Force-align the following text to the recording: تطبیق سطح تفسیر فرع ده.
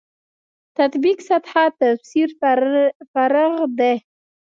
تطبیق 0.77 1.17
سطح 1.29 1.53
تفسیر 1.81 2.29
فرع 3.13 3.51
ده. 3.79 3.93